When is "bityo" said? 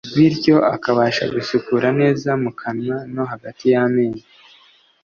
0.15-0.55